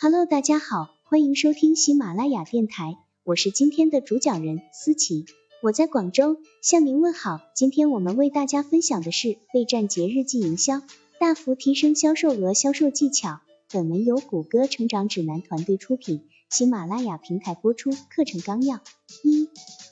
[0.00, 5.26] Hello，大家好，欢迎收听喜马拉雅电台，我是今天的主讲人思琪，
[5.60, 7.40] 我在广州向您问好。
[7.56, 10.82] 今天我们为大家分享的是备战节日季营销，
[11.18, 13.40] 大幅提升销售额、销售技巧。
[13.72, 17.90] 本文由谷歌成长指南团队出品，喜马拉雅平台播出。
[17.90, 18.78] 课程纲要：
[19.24, 19.48] 一、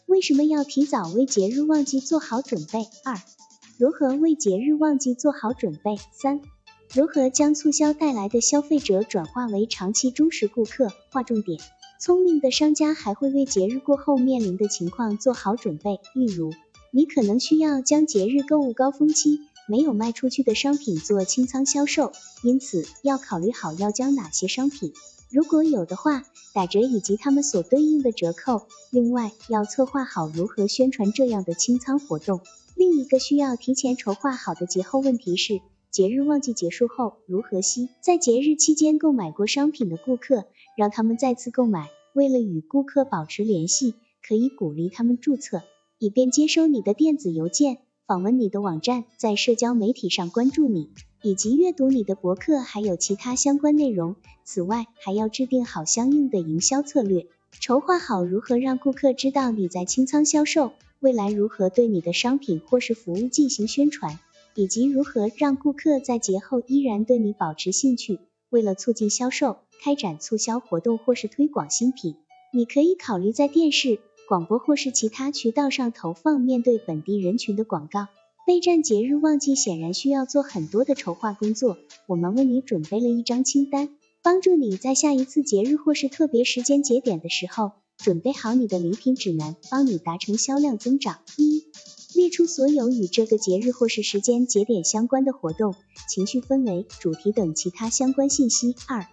[0.06, 2.86] 为什么要提早为节日旺季做好准备？
[3.04, 3.16] 二、
[3.76, 5.96] 如何为节日旺季做好准备？
[6.12, 6.40] 三、
[6.94, 10.90] 如何将促销带来的消费者转化为长期忠实顾客？
[11.10, 11.60] 划重点：
[12.00, 16.52] 聪明的商家还会为节日过后面临的情况做好准备，例如，
[16.92, 22.12] 你可能需要将节日购物高峰期没有卖出去的商品做清仓销售，
[22.42, 24.94] 因此要考虑好要将哪些商品，
[25.30, 26.24] 如果有的话，
[26.54, 28.62] 打折以及他们所对应的折扣。
[28.90, 32.40] 另外，要策划好如何宣传这样的清仓活动。
[32.74, 35.60] 另一个需要提前筹划好的节后问题是。
[35.96, 40.44] 节日旺季结束后，如何吸在节日期间购买过商品的顾客，
[40.76, 41.88] 让他们再次购买？
[42.12, 45.62] 为了与顾客保持联系，可以鼓励他们注册，
[45.98, 50.90] 以便接收你的电子邮件、访问你的网站、在社交媒体上关注你，
[51.22, 54.16] 以及阅读你的博客，还有其他相关内容。
[54.44, 57.26] 此外，还要制定好相应的营销策略，
[57.58, 64.18] 筹划好如何让顾客知道你在清仓销售，未来如何对你的商品或是服务进行宣传。
[64.56, 68.18] 以及如何让顾客在节后依然对你保持兴趣。
[68.48, 72.14] 为了促进销售，开展促销活动或是推广新品，
[72.52, 78.06] 你可以考虑在电视、广播或是其他渠道上投放面对本地人群的广告。
[78.46, 83.88] 备战节日旺季显然需要做很多的筹划工作，我们为你准备了一张清单，
[84.22, 91.18] 帮助你在下一次节日或是特别时间节点的时候，准备好你的礼品指南，帮你达成销量增长。
[91.36, 91.64] 一
[92.16, 95.74] 列出所有与这个节日或是时间节点相关的活动、
[96.08, 98.74] 情绪氛围、主题等其他相关信息。
[98.88, 99.06] 二、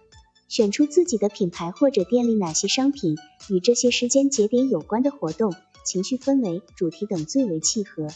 [0.48, 3.16] 选出自己的品牌或者店里哪些商品
[3.50, 5.54] 与这些时间节点有关的活动、
[5.84, 8.08] 情绪氛围、主题等最为契合。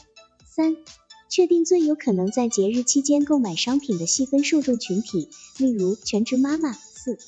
[0.47, 0.75] 三、
[1.29, 5.29] 确定最有可能在节日期间购买商品的细分受众群体，
[5.59, 6.73] 例如全职妈妈。
[6.73, 7.19] 四、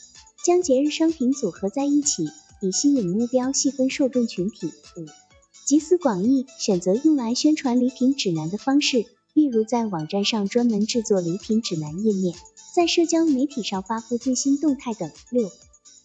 [0.43, 2.27] 将节日商品组合在一起，
[2.63, 4.73] 以吸引目标细分受众群体。
[4.97, 5.30] 五。
[5.71, 12.35] 集思广益，选择用来宣传礼品指南的方式，例如在网站上专门制作礼品指南页面，
[12.75, 15.09] 在社交媒体上发布最新动态等。
[15.31, 15.49] 六、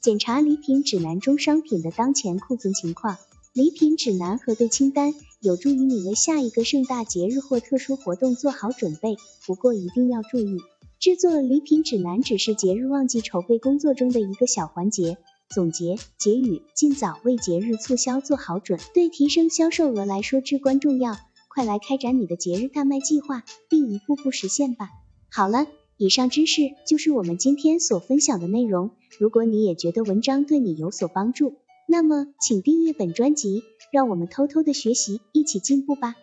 [0.02, 3.18] 检查礼品指南中商品的当前库存情况。
[3.54, 9.18] 礼品指南核对清单有助于你为下一个盛大节日或特殊活动做好准备。
[9.48, 10.60] 不过一定要注意，
[11.00, 15.18] 制作礼品指南只是节日旺季筹备工作中的一个小环节。
[15.54, 21.16] 总结结语：尽早为节日促销做好准，对提升销售额来说至关重要。
[21.48, 24.90] 快来开展你的节日大卖计划，并一步步实现吧。
[25.32, 25.68] 好了，
[25.98, 28.92] 以上知识就是我们今天所分享的内容。
[29.20, 31.54] 如果你也觉得文章对你有所帮助，
[31.88, 36.16] 那么请订阅本专辑，让我们偷偷的学习，一起进步吧。